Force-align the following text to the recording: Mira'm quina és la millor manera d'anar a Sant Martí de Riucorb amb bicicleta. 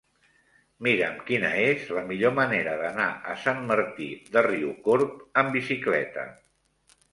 Mira'm 0.85 1.19
quina 1.27 1.51
és 1.65 1.83
la 1.97 2.03
millor 2.07 2.33
manera 2.39 2.73
d'anar 2.81 3.07
a 3.35 3.37
Sant 3.43 3.63
Martí 3.73 4.09
de 4.33 4.45
Riucorb 4.49 5.25
amb 5.45 5.61
bicicleta. 5.61 6.29